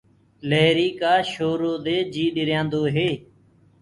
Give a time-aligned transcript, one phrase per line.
[0.49, 3.09] لهرينٚ ڪآ شورو دي جي ڏريآندو هي۔